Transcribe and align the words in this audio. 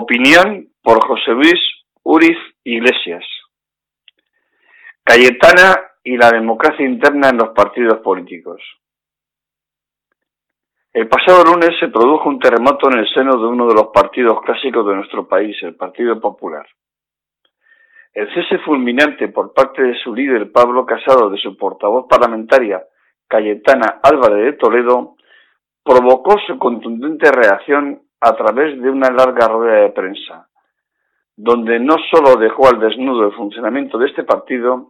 Opinión 0.00 0.68
por 0.80 1.04
José 1.04 1.32
Luis 1.32 1.60
Uriz 2.04 2.38
Iglesias. 2.62 3.24
Cayetana 5.02 5.74
y 6.04 6.16
la 6.16 6.30
democracia 6.30 6.86
interna 6.86 7.30
en 7.30 7.38
los 7.38 7.48
partidos 7.48 7.98
políticos. 7.98 8.62
El 10.92 11.08
pasado 11.08 11.42
lunes 11.42 11.70
se 11.80 11.88
produjo 11.88 12.28
un 12.28 12.38
terremoto 12.38 12.88
en 12.92 13.00
el 13.00 13.08
seno 13.12 13.38
de 13.38 13.46
uno 13.48 13.66
de 13.66 13.74
los 13.74 13.88
partidos 13.88 14.40
clásicos 14.42 14.86
de 14.86 14.94
nuestro 14.94 15.26
país, 15.26 15.56
el 15.62 15.74
Partido 15.74 16.20
Popular. 16.20 16.66
El 18.14 18.32
cese 18.32 18.58
fulminante 18.60 19.26
por 19.28 19.52
parte 19.52 19.82
de 19.82 19.98
su 19.98 20.14
líder 20.14 20.52
Pablo 20.52 20.86
Casado 20.86 21.28
de 21.28 21.38
su 21.38 21.56
portavoz 21.56 22.06
parlamentaria 22.08 22.84
Cayetana 23.26 23.98
Álvarez 24.04 24.44
de 24.44 24.52
Toledo 24.52 25.16
provocó 25.82 26.38
su 26.46 26.56
contundente 26.56 27.32
reacción 27.32 28.07
a 28.20 28.32
través 28.34 28.80
de 28.80 28.90
una 28.90 29.10
larga 29.10 29.48
rueda 29.48 29.82
de 29.82 29.90
prensa, 29.90 30.48
donde 31.36 31.78
no 31.78 31.96
solo 32.10 32.36
dejó 32.36 32.68
al 32.68 32.80
desnudo 32.80 33.26
el 33.26 33.32
funcionamiento 33.32 33.98
de 33.98 34.08
este 34.08 34.24
partido, 34.24 34.88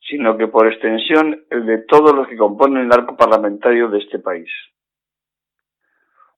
sino 0.00 0.36
que 0.36 0.48
por 0.48 0.66
extensión 0.66 1.44
el 1.50 1.66
de 1.66 1.78
todos 1.78 2.14
los 2.14 2.28
que 2.28 2.36
componen 2.36 2.84
el 2.84 2.92
arco 2.92 3.16
parlamentario 3.16 3.88
de 3.88 3.98
este 3.98 4.18
país. 4.18 4.50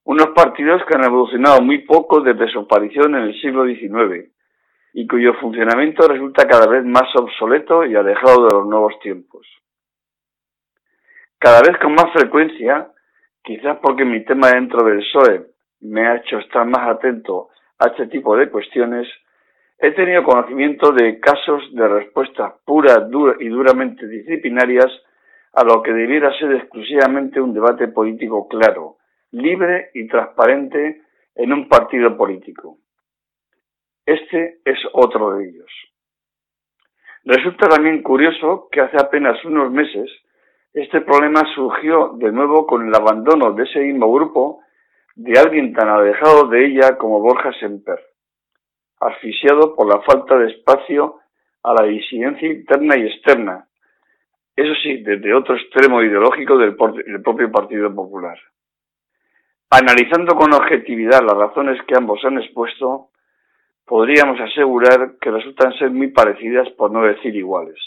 Unos 0.03 0.29
partidos 0.29 0.81
que 0.85 0.95
han 0.95 1.03
evolucionado 1.03 1.61
muy 1.61 1.79
poco 1.79 2.21
desde 2.21 2.49
su 2.49 2.59
aparición 2.59 3.15
en 3.15 3.23
el 3.23 3.41
siglo 3.41 3.65
XIX 3.65 4.31
y 4.93 5.07
cuyo 5.07 5.33
funcionamiento 5.35 6.07
resulta 6.07 6.47
cada 6.47 6.67
vez 6.67 6.83
más 6.83 7.15
obsoleto 7.15 7.85
y 7.85 7.95
alejado 7.95 8.47
de 8.47 8.53
los 8.53 8.67
nuevos 8.67 8.99
tiempos. 8.99 9.47
Cada 11.37 11.61
vez 11.61 11.77
con 11.79 11.93
más 11.93 12.11
frecuencia, 12.13 12.89
quizás 13.43 13.77
porque 13.81 14.05
mi 14.05 14.23
tema 14.25 14.49
dentro 14.49 14.83
del 14.83 14.99
PSOE 14.99 15.50
me 15.81 16.07
ha 16.07 16.15
hecho 16.17 16.37
estar 16.37 16.65
más 16.65 16.87
atento 16.87 17.49
a 17.79 17.87
este 17.87 18.07
tipo 18.07 18.35
de 18.35 18.49
cuestiones, 18.49 19.07
he 19.79 19.91
tenido 19.91 20.23
conocimiento 20.23 20.91
de 20.91 21.19
casos 21.19 21.63
de 21.73 21.87
respuestas 21.87 22.53
puras 22.65 22.99
y 23.39 23.47
duramente 23.47 24.07
disciplinarias 24.07 24.91
a 25.53 25.63
lo 25.63 25.81
que 25.81 25.91
debiera 25.91 26.31
ser 26.37 26.53
exclusivamente 26.53 27.41
un 27.41 27.53
debate 27.53 27.87
político 27.87 28.47
claro, 28.47 28.97
libre 29.31 29.89
y 29.93 30.07
transparente 30.07 31.01
en 31.35 31.53
un 31.53 31.67
partido 31.67 32.15
político. 32.15 32.77
Este 34.05 34.59
es 34.63 34.77
otro 34.93 35.35
de 35.35 35.49
ellos. 35.49 35.71
Resulta 37.23 37.67
también 37.67 38.01
curioso 38.01 38.67
que 38.71 38.81
hace 38.81 38.97
apenas 38.97 39.43
unos 39.45 39.71
meses 39.71 40.09
este 40.73 41.01
problema 41.01 41.43
surgió 41.53 42.13
de 42.15 42.31
nuevo 42.31 42.65
con 42.65 42.87
el 42.87 42.95
abandono 42.95 43.51
de 43.51 43.63
ese 43.63 43.79
mismo 43.79 44.11
grupo 44.11 44.61
de 45.15 45.39
alguien 45.39 45.73
tan 45.73 45.89
alejado 45.89 46.47
de 46.47 46.65
ella 46.65 46.97
como 46.97 47.19
Borja 47.19 47.51
Semper, 47.59 47.99
asfixiado 48.99 49.75
por 49.75 49.87
la 49.87 50.01
falta 50.01 50.37
de 50.37 50.51
espacio 50.51 51.19
a 51.63 51.73
la 51.73 51.85
disidencia 51.85 52.47
interna 52.47 52.97
y 52.97 53.07
externa, 53.07 53.67
eso 54.55 54.73
sí, 54.83 54.97
desde 54.97 55.33
otro 55.33 55.55
extremo 55.55 56.03
ideológico 56.03 56.57
del, 56.57 56.75
propio 56.75 57.51
Partido 57.51 57.93
Popular. 57.93 58.37
Analizando 59.69 60.35
con 60.35 60.53
objetividad 60.53 61.21
las 61.21 61.37
razones 61.37 61.81
que 61.87 61.95
ambos 61.95 62.23
han 62.25 62.37
expuesto, 62.37 63.09
podríamos 63.85 64.39
asegurar 64.41 65.17
que 65.21 65.31
resultan 65.31 65.73
ser 65.77 65.91
muy 65.91 66.07
parecidas, 66.07 66.69
por 66.71 66.91
no 66.91 67.03
decir 67.03 67.35
iguales. 67.35 67.79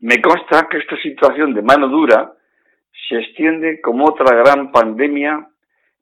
Me 0.00 0.20
consta 0.20 0.68
que 0.68 0.78
esta 0.78 0.96
situación 0.96 1.54
de 1.54 1.62
mano 1.62 1.88
dura 1.88 2.32
se 3.08 3.18
extiende 3.18 3.80
como 3.80 4.06
otra 4.06 4.36
gran 4.36 4.72
pandemia 4.72 5.48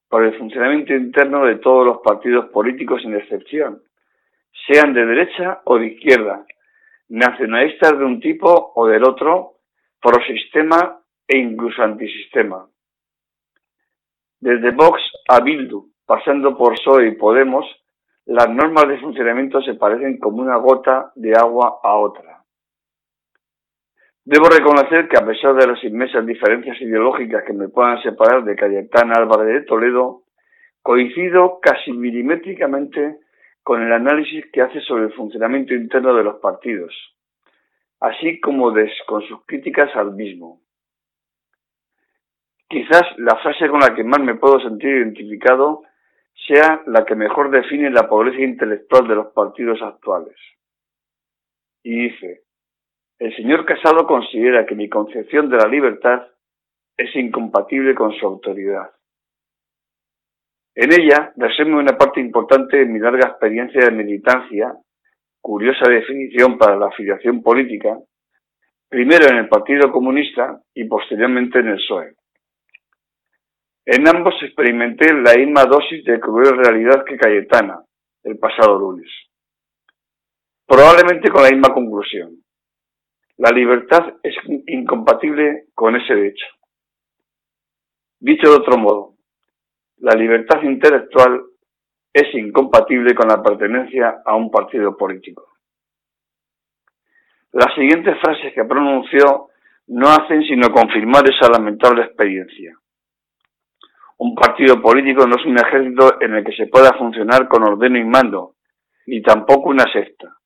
por 0.09 0.25
el 0.25 0.39
funcionamiento 0.39 0.95
interno 0.95 1.45
de 1.45 1.57
todos 1.57 1.87
los 1.87 1.99
partidos 1.99 2.47
políticos 2.51 3.03
sin 3.03 3.15
excepción, 3.15 3.83
sean 4.67 4.95
de 4.95 5.05
derecha 5.05 5.61
o 5.65 5.79
de 5.79 5.87
izquierda, 5.87 6.47
nacionalistas 7.09 7.99
de 7.99 8.05
un 8.05 8.21
tipo 8.21 8.73
o 8.75 8.87
del 8.87 9.05
otro, 9.05 9.55
pro-sistema 10.01 11.01
e 11.27 11.39
incluso 11.39 11.83
antisistema. 11.83 12.67
Desde 14.41 14.71
Vox 14.73 15.01
a 15.29 15.41
Bildu, 15.41 15.91
pasando 16.07 16.57
por 16.57 16.75
PSOE 16.75 17.09
y 17.09 17.13
Podemos, 17.13 17.65
las 18.27 18.49
normas 18.49 18.89
de 18.89 18.99
funcionamiento 18.99 19.61
se 19.63 19.75
parecen 19.75 20.19
como 20.19 20.43
una 20.43 20.57
gota 20.57 21.13
de 21.15 21.35
agua 21.35 21.81
a 21.83 21.97
otra. 21.97 22.44
Debo 24.27 24.49
reconocer 24.49 25.07
que 25.09 25.19
a 25.19 25.27
pesar 25.27 25.55
de 25.55 25.67
las 25.67 25.85
inmensas 25.85 26.25
diferencias 26.25 26.81
ideológicas 26.81 27.45
que 27.45 27.53
me 27.53 27.69
puedan 27.69 28.03
separar 28.03 28.43
de 28.43 28.57
Cayetana 28.57 29.17
Álvarez 29.17 29.53
de 29.53 29.67
Toledo, 29.67 30.23
coincido 30.81 31.61
casi 31.61 31.93
milimétricamente 31.93 33.19
con 33.63 33.83
el 33.83 33.93
análisis 33.93 34.47
que 34.51 34.63
hace 34.63 34.81
sobre 34.81 35.05
el 35.05 35.13
funcionamiento 35.13 35.75
interno 35.75 36.15
de 36.15 36.25
los 36.25 36.37
partidos, 36.37 36.95
así 38.01 38.41
como 38.41 38.73
con 39.07 39.23
sus 39.23 39.45
críticas 39.45 39.95
al 39.95 40.13
mismo. 40.13 40.61
Quizás 42.69 43.03
la 43.19 43.37
frase 43.37 43.69
con 43.69 43.81
la 43.81 43.95
que 43.95 44.05
más 44.05 44.21
me 44.21 44.37
puedo 44.37 44.59
sentir 44.61 44.89
identificado 44.89 45.83
sea 46.47 46.83
la 46.87 47.05
que 47.05 47.15
mejor 47.15 47.51
define 47.51 47.91
la 47.91 48.09
pobreza 48.09 48.41
intelectual 48.41 49.07
de 49.07 49.15
los 49.17 49.27
partidos 49.29 49.83
actuales. 49.83 50.37
Y 51.83 52.09
dice, 52.09 52.44
el 53.19 53.35
señor 53.37 53.65
Casado 53.65 54.07
considera 54.07 54.67
que 54.67 54.75
mi 54.75 54.89
concepción 54.89 55.49
de 55.49 55.57
la 55.57 55.69
libertad 55.69 56.27
es 56.97 57.15
incompatible 57.17 57.95
con 57.95 58.13
su 58.13 58.27
autoridad. 58.27 58.91
En 60.75 60.93
ella 60.93 61.33
resume 61.37 61.77
una 61.79 61.97
parte 61.97 62.21
importante 62.21 62.79
de 62.79 62.87
mi 62.87 62.99
larga 62.99 63.29
experiencia 63.29 63.85
de 63.85 63.93
militancia, 63.93 64.75
curiosa 65.41 65.89
definición 65.89 66.59
para 66.59 66.77
la 66.77 66.87
afiliación 66.87 67.43
política, 67.43 67.97
primero 68.89 69.27
en 69.29 69.37
el 69.37 69.49
Partido 69.49 69.93
Comunista 69.93 70.61
y 70.75 70.85
posteriormente 70.85 71.61
en 71.61 71.69
el 71.69 71.77
PSOE. 71.77 72.15
En 73.87 74.09
ambos 74.09 74.35
experimenté 74.43 75.13
la 75.13 75.35
misma 75.35 75.65
dosis 75.65 76.05
de 76.05 76.19
cruel 76.19 76.57
realidad 76.57 77.05
que 77.05 77.19
Cayetana 77.19 77.85
el 78.25 78.39
pasado 78.39 78.79
lunes. 78.79 79.11
Probablemente 80.67 81.31
con 81.31 81.43
la 81.43 81.51
misma 81.51 81.75
conclusión. 81.75 82.44
La 83.37 83.51
libertad 83.51 84.15
es 84.23 84.35
incompatible 84.67 85.67
con 85.75 85.97
ese 85.97 86.15
derecho. 86.15 86.47
Dicho 88.21 88.51
de 88.51 88.57
otro 88.57 88.79
modo, 88.79 89.15
la 89.99 90.15
libertad 90.15 90.63
intelectual 90.63 91.43
es 92.13 92.33
incompatible 92.35 93.15
con 93.15 93.29
la 93.29 93.43
pertenencia 93.43 94.23
a 94.25 94.37
un 94.37 94.51
partido 94.51 94.97
político. 94.97 95.49
Las 97.53 97.75
siguientes 97.75 98.17
frases 98.21 98.55
que 98.55 98.65
pronunció 98.65 99.49
no 99.89 100.09
hacen 100.09 100.43
sino 100.43 100.71
confirmar 100.71 101.25
esa 101.29 101.51
lamentable 101.51 102.05
experiencia. 102.05 102.79
Un 104.19 104.35
partido 104.35 104.81
político 104.81 105.27
no 105.27 105.37
es 105.37 105.45
un 105.45 105.59
ejército 105.59 106.21
en 106.21 106.35
el 106.35 106.45
que 106.45 106.57
se 106.57 106.69
pueda 106.69 106.93
funcionar 106.97 107.49
con 107.49 107.65
ordeno 107.65 107.99
y 107.99 108.05
mando, 108.05 108.55
ni 109.07 109.21
tampoco 109.23 109.71
una 109.71 109.85
secta. 109.93 110.37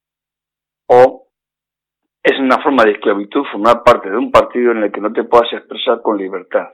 O 0.87 1.28
es 2.29 2.39
una 2.39 2.63
forma 2.63 2.85
de 2.85 2.93
esclavitud 2.93 3.43
formar 3.51 3.83
parte 3.83 4.11
de 4.11 4.19
un 4.19 4.31
partido 4.31 4.73
en 4.73 4.83
el 4.83 4.93
que 4.93 5.01
no 5.01 5.11
te 5.13 5.25
puedas 5.25 5.51
expresar 5.51 6.03
con 6.03 6.19
libertad. 6.19 6.69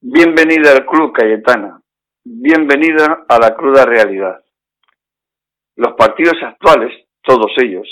Bienvenida 0.00 0.72
al 0.72 0.86
club 0.86 1.12
Cayetana, 1.12 1.82
bienvenida 2.24 3.26
a 3.28 3.38
la 3.38 3.54
cruda 3.54 3.84
realidad. 3.84 4.42
Los 5.74 5.92
partidos 5.92 6.42
actuales, 6.42 6.90
todos 7.22 7.52
ellos, 7.62 7.86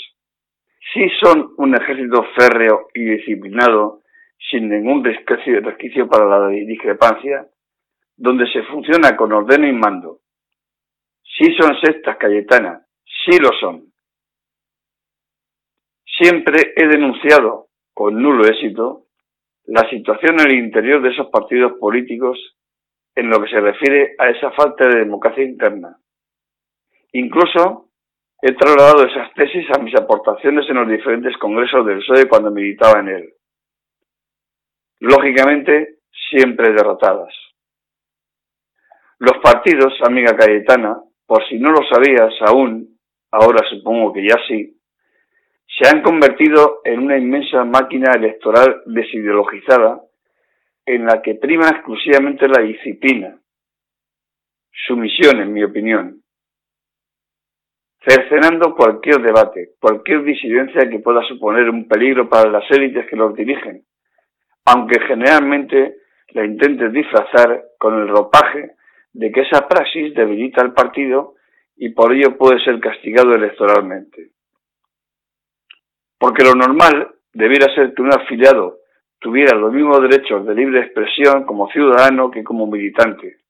sí 0.91 1.07
son 1.21 1.53
un 1.57 1.75
ejército 1.75 2.25
férreo 2.35 2.87
y 2.95 3.03
disciplinado, 3.03 4.01
sin 4.49 4.67
ningún 4.69 5.03
resquicio 5.03 6.07
para 6.07 6.25
la 6.25 6.47
discrepancia, 6.47 7.45
donde 8.17 8.51
se 8.51 8.63
funciona 8.63 9.15
con 9.15 9.31
orden 9.33 9.65
y 9.65 9.71
mando. 9.71 10.21
Sí 11.21 11.55
son 11.59 11.79
sectas 11.79 12.17
Cayetana, 12.17 12.81
sí 13.05 13.37
lo 13.39 13.49
son. 13.59 13.94
Siempre 16.17 16.73
he 16.77 16.87
denunciado, 16.87 17.67
con 17.93 18.21
nulo 18.21 18.45
éxito, 18.45 19.07
la 19.65 19.89
situación 19.89 20.39
en 20.39 20.47
el 20.47 20.57
interior 20.59 21.01
de 21.01 21.09
esos 21.09 21.27
partidos 21.27 21.73
políticos 21.79 22.37
en 23.15 23.29
lo 23.29 23.41
que 23.41 23.49
se 23.49 23.59
refiere 23.59 24.15
a 24.17 24.29
esa 24.29 24.51
falta 24.51 24.87
de 24.87 24.99
democracia 24.99 25.43
interna. 25.43 25.97
Incluso 27.13 27.89
he 28.41 28.53
trasladado 28.53 29.05
esas 29.05 29.33
tesis 29.33 29.65
a 29.75 29.81
mis 29.81 29.95
aportaciones 29.95 30.69
en 30.69 30.75
los 30.75 30.87
diferentes 30.87 31.35
congresos 31.37 31.85
del 31.85 31.99
PSOE 31.99 32.29
cuando 32.29 32.51
militaba 32.51 32.99
en 32.99 33.09
él. 33.09 33.33
Lógicamente, 34.99 35.99
siempre 36.29 36.71
derrotadas. 36.71 37.33
Los 39.19 39.37
partidos, 39.41 39.93
amiga 40.01 40.35
Cayetana, 40.35 40.97
por 41.25 41.45
si 41.47 41.57
no 41.57 41.71
lo 41.71 41.81
sabías 41.89 42.33
aún, 42.41 42.99
ahora 43.31 43.67
supongo 43.69 44.13
que 44.13 44.27
ya 44.27 44.35
sí, 44.47 44.77
se 45.67 45.87
han 45.89 46.01
convertido 46.01 46.81
en 46.83 46.99
una 46.99 47.17
inmensa 47.17 47.63
máquina 47.65 48.13
electoral 48.13 48.83
desideologizada 48.85 50.01
en 50.85 51.05
la 51.05 51.21
que 51.21 51.35
prima 51.35 51.67
exclusivamente 51.69 52.47
la 52.47 52.61
disciplina. 52.61 53.39
sumisión, 54.87 55.39
en 55.39 55.53
mi 55.53 55.63
opinión, 55.63 56.21
cercenando 58.05 58.75
cualquier 58.75 59.21
debate, 59.21 59.69
cualquier 59.79 60.23
disidencia 60.23 60.87
que 60.89 60.99
pueda 60.99 61.23
suponer 61.23 61.69
un 61.69 61.87
peligro 61.87 62.29
para 62.29 62.49
las 62.49 62.69
élites 62.71 63.07
que 63.09 63.15
los 63.15 63.33
dirigen, 63.33 63.83
aunque 64.65 64.99
generalmente 64.99 65.95
la 66.29 66.45
intenten 66.45 66.91
disfrazar 66.91 67.63
con 67.79 67.99
el 68.01 68.07
ropaje 68.07 68.75
de 69.13 69.31
que 69.31 69.41
esa 69.41 69.67
praxis 69.67 70.13
debilita 70.13 70.61
al 70.61 70.73
partido 70.73 71.35
y 71.77 71.89
por 71.89 72.13
ello 72.13 72.37
puede 72.37 72.63
ser 72.63 72.79
castigado 72.79 73.33
electoralmente. 73.33 74.34
Porque 76.25 76.43
lo 76.43 76.55
normal 76.55 77.17
debiera 77.31 77.71
ser 77.75 77.93
que 77.93 78.01
un 78.01 78.11
afiliado 78.11 78.79
tuviera 79.19 79.55
los 79.55 79.71
mismos 79.71 80.01
derechos 80.01 80.43
de 80.47 80.55
libre 80.55 80.79
expresión 80.79 81.43
como 81.43 81.69
ciudadano 81.69 82.31
que 82.31 82.43
como 82.43 82.65
militante, 82.65 83.41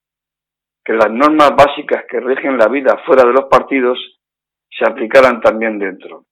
que 0.83 0.92
las 0.92 1.10
normas 1.10 1.56
básicas 1.56 2.04
que 2.10 2.19
rigen 2.19 2.57
la 2.57 2.68
vida 2.68 2.98
fuera 3.06 3.24
de 3.24 3.31
los 3.31 3.45
partidos 3.45 3.98
se 4.69 4.83
aplicaran 4.83 5.39
también 5.39 5.80
dentro. 5.80 6.25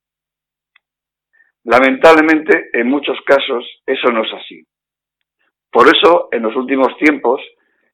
Lamentablemente, 1.64 2.72
en 2.74 2.90
muchos 2.90 3.18
casos, 3.26 3.66
eso 3.86 4.12
no 4.12 4.26
es 4.26 4.34
así. 4.34 4.68
Por 5.72 5.88
eso, 5.88 6.28
en 6.30 6.44
los 6.44 6.54
últimos 6.58 6.98
tiempos, 6.98 7.40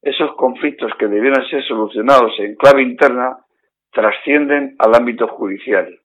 esos 0.02 0.34
conflictos 0.38 0.92
que 0.98 1.06
debieran 1.06 1.48
ser 1.52 1.64
solucionados 1.68 2.32
en 2.40 2.56
clave 2.56 2.82
interna 2.82 3.46
trascienden 3.92 4.76
al 4.80 4.96
ámbito 4.96 5.28
judicial. 5.28 6.00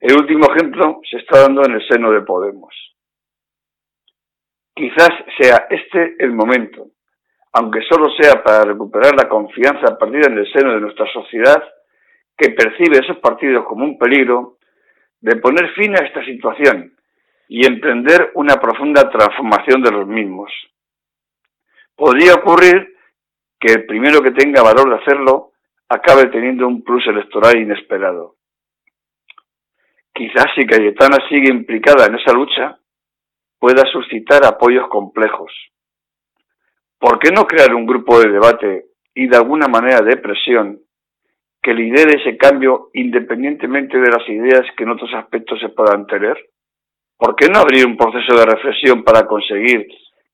El 0.00 0.16
último 0.16 0.46
ejemplo 0.50 1.02
se 1.08 1.18
está 1.18 1.42
dando 1.42 1.62
en 1.62 1.72
el 1.72 1.86
seno 1.86 2.10
de 2.10 2.22
Podemos. 2.22 2.74
Quizás 4.74 5.10
sea 5.38 5.66
este 5.68 6.16
el 6.18 6.32
momento, 6.32 6.86
aunque 7.52 7.82
solo 7.82 8.10
sea 8.18 8.42
para 8.42 8.64
recuperar 8.64 9.14
la 9.14 9.28
confianza 9.28 9.98
perdida 9.98 10.28
en 10.28 10.38
el 10.38 10.50
seno 10.52 10.72
de 10.72 10.80
nuestra 10.80 11.06
sociedad, 11.12 11.62
que 12.34 12.50
percibe 12.52 12.98
esos 12.98 13.18
partidos 13.18 13.66
como 13.66 13.84
un 13.84 13.98
peligro, 13.98 14.56
de 15.20 15.36
poner 15.36 15.70
fin 15.74 15.94
a 15.94 16.02
esta 16.02 16.24
situación 16.24 16.94
y 17.46 17.66
emprender 17.66 18.30
una 18.36 18.54
profunda 18.54 19.10
transformación 19.10 19.82
de 19.82 19.90
los 19.90 20.06
mismos. 20.06 20.50
Podría 21.94 22.36
ocurrir 22.36 22.96
que 23.58 23.74
el 23.74 23.84
primero 23.84 24.22
que 24.22 24.30
tenga 24.30 24.62
valor 24.62 24.88
de 24.88 25.02
hacerlo 25.02 25.52
acabe 25.90 26.28
teniendo 26.28 26.66
un 26.66 26.82
plus 26.82 27.06
electoral 27.06 27.58
inesperado. 27.58 28.36
Quizás 30.12 30.46
si 30.54 30.66
Cayetana 30.66 31.18
sigue 31.28 31.50
implicada 31.50 32.06
en 32.06 32.16
esa 32.16 32.32
lucha, 32.32 32.78
pueda 33.58 33.84
suscitar 33.92 34.44
apoyos 34.44 34.88
complejos. 34.88 35.52
¿Por 36.98 37.18
qué 37.18 37.30
no 37.30 37.46
crear 37.46 37.74
un 37.74 37.86
grupo 37.86 38.20
de 38.20 38.30
debate 38.30 38.86
y 39.14 39.26
de 39.26 39.36
alguna 39.36 39.68
manera 39.68 40.00
de 40.02 40.16
presión 40.16 40.80
que 41.62 41.74
lidere 41.74 42.20
ese 42.20 42.36
cambio 42.36 42.90
independientemente 42.94 43.98
de 43.98 44.10
las 44.10 44.26
ideas 44.28 44.66
que 44.76 44.84
en 44.84 44.90
otros 44.90 45.10
aspectos 45.14 45.60
se 45.60 45.68
puedan 45.70 46.06
tener? 46.06 46.36
¿Por 47.16 47.36
qué 47.36 47.48
no 47.48 47.60
abrir 47.60 47.86
un 47.86 47.96
proceso 47.96 48.34
de 48.34 48.46
reflexión 48.46 49.04
para 49.04 49.26
conseguir 49.26 49.86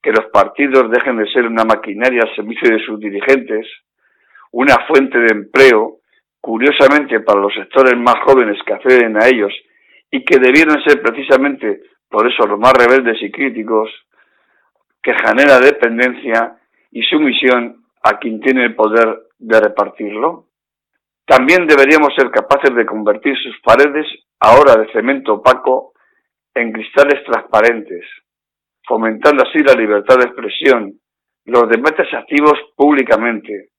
que 0.03 0.13
los 0.13 0.27
partidos 0.33 0.89
dejen 0.91 1.17
de 1.17 1.31
ser 1.33 1.47
una 1.47 1.65
maquinaria 1.65 2.23
al 2.23 2.35
servicio 2.37 2.71
de 2.71 2.85
sus 2.85 3.01
dirigentes, 3.01 3.67
una 4.53 4.77
fuente 4.87 5.19
de 5.19 5.33
empleo, 5.33 5.99
curiosamente 6.41 7.21
para 7.21 7.41
los 7.41 7.55
sectores 7.55 7.97
más 7.99 8.17
jóvenes 8.25 8.59
que 8.65 8.75
acceden 8.75 9.17
a 9.17 9.27
ellos 9.27 9.53
y 10.11 10.25
que 10.25 10.39
debieran 10.39 10.83
ser 10.85 11.03
precisamente 11.03 11.81
por 12.09 12.27
eso 12.31 12.47
los 12.47 12.59
más 12.59 12.73
rebeldes 12.73 13.21
y 13.21 13.31
críticos, 13.31 13.91
que 15.03 15.13
genera 15.15 15.59
dependencia 15.59 16.57
y 16.91 17.03
sumisión 17.03 17.85
a 18.03 18.19
quien 18.19 18.41
tiene 18.41 18.65
el 18.65 18.75
poder 18.75 19.27
de 19.39 19.61
repartirlo? 19.61 20.47
También 21.27 21.67
deberíamos 21.67 22.15
ser 22.17 22.31
capaces 22.31 22.75
de 22.75 22.87
convertir 22.87 23.37
sus 23.37 23.61
paredes, 23.61 24.07
ahora 24.41 24.81
de 24.81 24.91
cemento 24.93 25.35
opaco, 25.35 25.93
en 26.55 26.73
cristales 26.73 27.23
transparentes, 27.25 28.05
fomentando 28.87 29.43
así 29.43 29.59
la 29.59 29.75
libertad 29.75 30.17
de 30.17 30.25
expresión, 30.25 31.01
los 31.45 31.69
debates 31.69 32.13
activos 32.15 32.55
públicamente, 32.77 33.71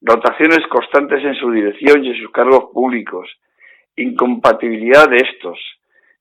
rotaciones 0.00 0.66
constantes 0.68 1.22
en 1.24 1.34
su 1.34 1.50
dirección 1.50 2.04
y 2.04 2.10
en 2.10 2.22
sus 2.22 2.30
cargos 2.30 2.70
públicos, 2.72 3.28
incompatibilidad 3.96 5.08
de 5.08 5.18
estos, 5.18 5.58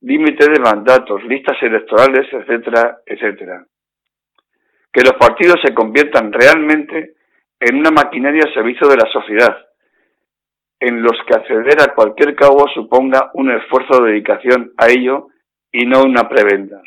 límite 0.02 0.50
de 0.50 0.60
mandatos, 0.60 1.24
listas 1.24 1.62
electorales, 1.62 2.28
etcétera, 2.32 3.00
etcétera. 3.06 3.66
Que 4.92 5.02
los 5.02 5.14
partidos 5.14 5.60
se 5.64 5.74
conviertan 5.74 6.32
realmente 6.32 7.14
en 7.60 7.78
una 7.78 7.92
maquinaria 7.92 8.44
al 8.46 8.54
servicio 8.54 8.88
de 8.88 8.98
la 8.98 9.10
sociedad, 9.12 9.58
en 10.80 11.02
los 11.02 11.18
que 11.28 11.36
acceder 11.36 11.82
a 11.82 11.94
cualquier 11.94 12.36
cabo 12.36 12.66
suponga 12.74 13.32
un 13.34 13.52
esfuerzo 13.52 14.02
de 14.02 14.12
dedicación 14.12 14.72
a 14.78 14.88
ello 14.88 15.28
y 15.72 15.86
no 15.86 16.04
una 16.04 16.28
prebenda. 16.28 16.82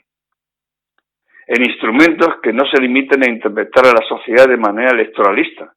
En 1.46 1.62
instrumentos 1.62 2.40
que 2.42 2.52
no 2.52 2.64
se 2.66 2.80
limiten 2.80 3.22
a 3.22 3.30
interpretar 3.30 3.86
a 3.86 3.92
la 3.92 4.06
sociedad 4.08 4.48
de 4.48 4.56
manera 4.56 4.92
electoralista, 4.92 5.74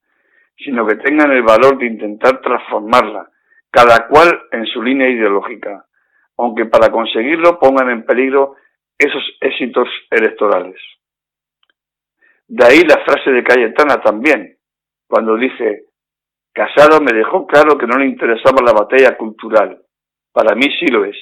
sino 0.57 0.85
que 0.85 0.95
tengan 0.95 1.31
el 1.31 1.43
valor 1.43 1.77
de 1.77 1.87
intentar 1.87 2.41
transformarla, 2.41 3.29
cada 3.69 4.07
cual 4.07 4.43
en 4.51 4.65
su 4.65 4.81
línea 4.81 5.09
ideológica, 5.09 5.85
aunque 6.37 6.65
para 6.65 6.91
conseguirlo 6.91 7.59
pongan 7.59 7.89
en 7.89 8.05
peligro 8.05 8.55
esos 8.97 9.23
éxitos 9.41 9.87
electorales. 10.09 10.79
De 12.47 12.65
ahí 12.65 12.81
la 12.83 13.03
frase 13.03 13.31
de 13.31 13.43
Cayetana 13.43 14.01
también, 14.01 14.57
cuando 15.07 15.35
dice, 15.35 15.85
Casado 16.53 17.01
me 17.01 17.11
dejó 17.11 17.45
claro 17.45 17.77
que 17.77 17.87
no 17.87 17.97
le 17.97 18.05
interesaba 18.05 18.63
la 18.63 18.71
batalla 18.71 19.17
cultural. 19.17 19.81
Para 20.31 20.55
mí 20.55 20.67
sí 20.79 20.87
lo 20.87 21.03
es. 21.03 21.17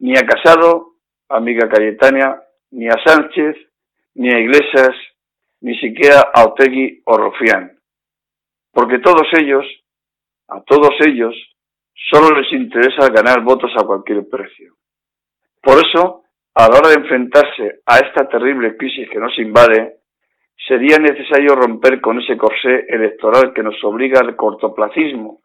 Ni 0.00 0.16
a 0.16 0.26
Casado, 0.26 0.94
amiga 1.28 1.68
Cayetana, 1.68 2.42
ni 2.72 2.88
a 2.88 2.96
Sánchez, 3.04 3.56
ni 4.14 4.34
a 4.34 4.40
Iglesias, 4.40 4.96
ni 5.66 5.76
siquiera 5.78 6.30
a 6.32 6.44
Otegui 6.44 7.02
o 7.06 7.18
Rofián. 7.18 7.76
Porque 8.72 9.00
todos 9.00 9.26
ellos, 9.36 9.64
a 10.46 10.62
todos 10.62 10.94
ellos, 11.04 11.34
solo 12.08 12.38
les 12.38 12.52
interesa 12.52 13.10
ganar 13.10 13.42
votos 13.42 13.72
a 13.76 13.84
cualquier 13.84 14.28
precio. 14.28 14.74
Por 15.60 15.78
eso, 15.84 16.22
a 16.54 16.68
la 16.68 16.78
hora 16.78 16.90
de 16.90 17.02
enfrentarse 17.02 17.80
a 17.84 17.98
esta 17.98 18.28
terrible 18.28 18.76
crisis 18.76 19.10
que 19.10 19.18
nos 19.18 19.36
invade, 19.40 19.96
sería 20.68 20.98
necesario 20.98 21.56
romper 21.56 22.00
con 22.00 22.20
ese 22.20 22.36
corsé 22.36 22.86
electoral 22.88 23.52
que 23.52 23.64
nos 23.64 23.82
obliga 23.82 24.20
al 24.20 24.36
cortoplacismo 24.36 25.40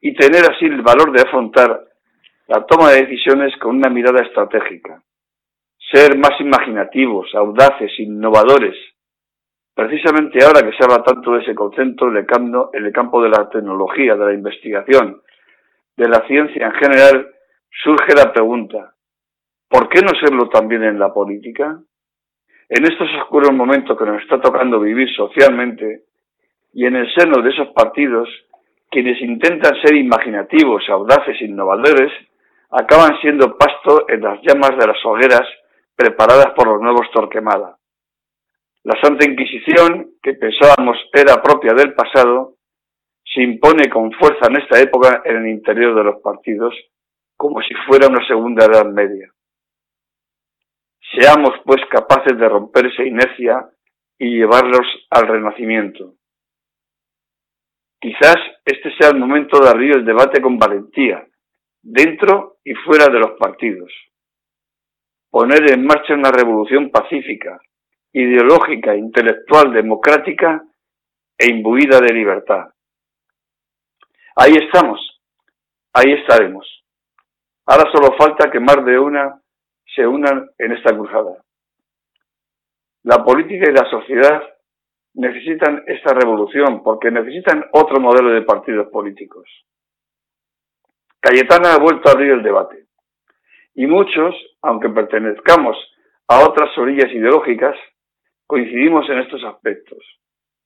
y 0.00 0.14
tener 0.14 0.44
así 0.48 0.66
el 0.66 0.82
valor 0.82 1.10
de 1.10 1.22
afrontar 1.22 1.88
la 2.46 2.64
toma 2.66 2.90
de 2.90 3.02
decisiones 3.02 3.52
con 3.56 3.78
una 3.78 3.90
mirada 3.90 4.22
estratégica. 4.22 5.02
Ser 5.92 6.16
más 6.16 6.40
imaginativos, 6.40 7.34
audaces, 7.34 7.90
innovadores. 7.98 8.76
Precisamente 9.80 10.44
ahora 10.44 10.60
que 10.60 10.76
se 10.76 10.84
habla 10.84 11.02
tanto 11.02 11.32
de 11.32 11.40
ese 11.40 11.54
concepto 11.54 12.08
en 12.08 12.16
el 12.18 12.92
campo 12.92 13.22
de 13.22 13.30
la 13.30 13.48
tecnología, 13.48 14.14
de 14.14 14.26
la 14.26 14.34
investigación, 14.34 15.22
de 15.96 16.06
la 16.06 16.20
ciencia 16.26 16.66
en 16.66 16.72
general, 16.72 17.30
surge 17.82 18.12
la 18.14 18.30
pregunta, 18.30 18.92
¿por 19.70 19.88
qué 19.88 20.02
no 20.02 20.10
serlo 20.20 20.50
también 20.50 20.82
en 20.82 20.98
la 20.98 21.14
política? 21.14 21.80
En 22.68 22.84
estos 22.84 23.08
oscuros 23.22 23.54
momentos 23.54 23.96
que 23.96 24.04
nos 24.04 24.20
está 24.20 24.38
tocando 24.38 24.80
vivir 24.80 25.08
socialmente 25.16 26.02
y 26.74 26.84
en 26.84 26.96
el 26.96 27.10
seno 27.14 27.40
de 27.40 27.48
esos 27.48 27.68
partidos, 27.68 28.28
quienes 28.90 29.18
intentan 29.22 29.80
ser 29.80 29.96
imaginativos, 29.96 30.86
audaces, 30.90 31.40
innovadores, 31.40 32.12
acaban 32.70 33.18
siendo 33.22 33.56
pasto 33.56 34.04
en 34.10 34.20
las 34.20 34.42
llamas 34.42 34.76
de 34.78 34.86
las 34.88 35.02
hogueras 35.06 35.48
preparadas 35.96 36.52
por 36.54 36.66
los 36.66 36.82
nuevos 36.82 37.10
Torquemada. 37.14 37.79
La 38.82 38.98
Santa 39.02 39.26
Inquisición, 39.26 40.14
que 40.22 40.34
pensábamos 40.34 40.96
era 41.12 41.42
propia 41.42 41.74
del 41.74 41.92
pasado, 41.94 42.56
se 43.24 43.42
impone 43.42 43.90
con 43.90 44.10
fuerza 44.12 44.46
en 44.48 44.62
esta 44.62 44.80
época 44.80 45.22
en 45.24 45.36
el 45.36 45.48
interior 45.48 45.94
de 45.94 46.04
los 46.04 46.22
partidos, 46.22 46.74
como 47.36 47.60
si 47.60 47.74
fuera 47.86 48.08
una 48.08 48.26
segunda 48.26 48.64
edad 48.64 48.86
media. 48.86 49.30
Seamos 51.12 51.50
pues 51.64 51.80
capaces 51.90 52.38
de 52.38 52.48
romper 52.48 52.86
esa 52.86 53.02
inercia 53.04 53.68
y 54.18 54.38
llevarlos 54.38 54.86
al 55.10 55.28
renacimiento. 55.28 56.14
Quizás 58.00 58.36
este 58.64 58.96
sea 58.96 59.10
el 59.10 59.18
momento 59.18 59.58
de 59.60 59.68
abrir 59.68 59.96
el 59.96 60.04
debate 60.06 60.40
con 60.40 60.58
valentía, 60.58 61.26
dentro 61.82 62.58
y 62.64 62.74
fuera 62.74 63.06
de 63.12 63.18
los 63.18 63.32
partidos. 63.38 63.92
Poner 65.30 65.70
en 65.70 65.84
marcha 65.84 66.14
una 66.14 66.30
revolución 66.30 66.90
pacífica, 66.90 67.60
ideológica, 68.12 68.94
intelectual, 68.94 69.72
democrática 69.72 70.64
e 71.38 71.50
imbuida 71.50 72.00
de 72.00 72.12
libertad. 72.12 72.68
Ahí 74.36 74.54
estamos, 74.54 75.20
ahí 75.92 76.12
estaremos. 76.12 76.66
Ahora 77.66 77.90
solo 77.92 78.16
falta 78.16 78.50
que 78.50 78.60
más 78.60 78.84
de 78.84 78.98
una 78.98 79.40
se 79.94 80.06
unan 80.06 80.50
en 80.58 80.72
esta 80.72 80.96
cruzada. 80.96 81.42
La 83.02 83.24
política 83.24 83.70
y 83.70 83.72
la 83.72 83.88
sociedad 83.88 84.42
necesitan 85.14 85.82
esta 85.86 86.12
revolución 86.14 86.82
porque 86.82 87.10
necesitan 87.10 87.64
otro 87.72 88.00
modelo 88.00 88.30
de 88.30 88.42
partidos 88.42 88.88
políticos. 88.88 89.48
Cayetana 91.20 91.74
ha 91.74 91.78
vuelto 91.78 92.08
a 92.08 92.12
abrir 92.12 92.32
el 92.32 92.42
debate 92.42 92.86
y 93.74 93.86
muchos, 93.86 94.34
aunque 94.62 94.88
pertenezcamos 94.88 95.76
a 96.28 96.40
otras 96.40 96.76
orillas 96.78 97.10
ideológicas, 97.12 97.76
coincidimos 98.50 99.08
en 99.08 99.20
estos 99.20 99.44
aspectos. 99.44 99.98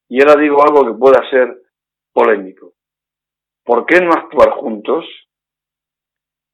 Y 0.08 0.22
ahora 0.22 0.40
digo 0.40 0.62
algo 0.62 0.86
que 0.86 0.98
pueda 0.98 1.28
ser 1.28 1.54
polémico. 2.14 2.72
¿Por 3.62 3.84
qué 3.84 4.00
no 4.00 4.10
actuar 4.10 4.52
juntos? 4.52 5.04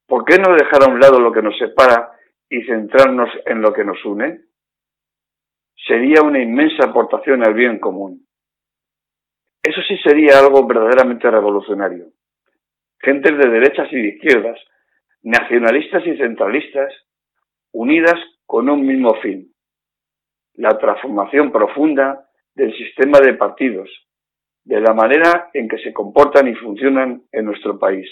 ¿Por 0.09 0.25
qué 0.25 0.39
no 0.39 0.53
dejar 0.55 0.83
a 0.83 0.91
un 0.91 0.99
lado 0.99 1.21
lo 1.21 1.31
que 1.31 1.41
nos 1.41 1.57
separa 1.57 2.11
y 2.49 2.65
centrarnos 2.65 3.31
en 3.47 3.63
lo 3.63 3.73
que 3.73 3.85
nos 3.85 4.05
une? 4.05 4.41
Sería 5.87 6.21
una 6.23 6.43
inmensa 6.43 6.89
aportación 6.89 7.47
al 7.47 7.55
bien 7.55 7.79
común. 7.79 8.27
Eso 9.63 9.81
sí 9.87 9.99
sería 9.99 10.41
algo 10.41 10.67
verdaderamente 10.67 11.31
revolucionario. 11.31 12.07
Gentes 12.99 13.39
de 13.39 13.51
derechas 13.51 13.87
y 13.93 14.03
de 14.03 14.09
izquierdas, 14.17 14.59
nacionalistas 15.23 16.05
y 16.09 16.17
centralistas, 16.17 16.93
unidas 17.73 18.19
con 18.47 18.69
un 18.69 18.85
mismo 18.85 19.15
fin, 19.23 19.55
la 20.55 20.79
transformación 20.79 21.53
profunda 21.53 22.29
del 22.55 22.77
sistema 22.77 23.19
de 23.21 23.35
partidos, 23.35 23.89
de 24.65 24.81
la 24.81 24.93
manera 24.93 25.51
en 25.55 25.69
que 25.69 25.79
se 25.79 25.93
comportan 25.93 26.49
y 26.49 26.55
funcionan 26.55 27.23
en 27.33 27.45
nuestro 27.45 27.79
país. 27.79 28.09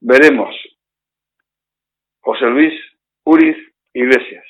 Veremos. 0.00 0.54
José 2.20 2.46
Luis 2.46 2.74
Uriz 3.24 3.56
Iglesias. 3.92 4.44